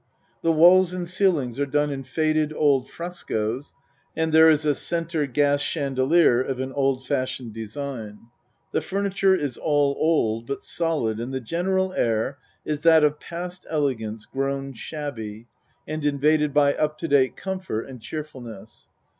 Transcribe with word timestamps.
The 0.41 0.51
walls 0.51 0.93
and 0.95 1.07
ceilings 1.07 1.59
are 1.59 1.65
done 1.67 1.91
in 1.91 2.03
faded, 2.03 2.51
old 2.53 2.89
frescoes 2.89 3.75
and 4.15 4.33
there 4.33 4.49
is 4.49 4.65
a 4.65 4.73
C. 4.73 5.27
gas 5.27 5.61
chandelier 5.61 6.41
of 6.41 6.59
an 6.59 6.73
old 6.73 7.05
fashioned 7.05 7.53
design. 7.53 8.17
The 8.71 8.81
furniture 8.81 9.35
is 9.35 9.57
all 9.57 9.95
old, 9.99 10.47
but 10.47 10.63
solid 10.63 11.19
and 11.19 11.31
the 11.31 11.39
gen 11.39 11.65
eral 11.67 11.95
air 11.95 12.39
is 12.65 12.79
that 12.79 13.03
of 13.03 13.19
past 13.19 13.67
elegance 13.69 14.25
grown 14.25 14.73
shabby 14.73 15.45
and 15.87 16.03
invaded 16.03 16.51
by 16.51 16.73
up 16.73 16.97
to 16.97 17.07
date 17.07 17.37
comfort 17.37 17.81
and 17.83 18.01
cheerfulness. 18.01 18.89